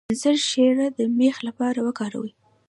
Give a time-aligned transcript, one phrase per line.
[0.01, 2.31] د انځر شیره د میخ لپاره وکاروئ